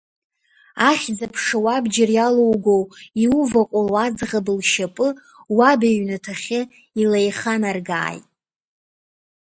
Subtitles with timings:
[0.89, 2.77] Ахьӡ-аԥша уабџьар иалоуго
[3.23, 5.07] иуваҟәыло аӡӷаб лшьапы
[5.57, 6.61] уаб иҩнаҭахьы
[7.01, 8.25] илеиханаргааит!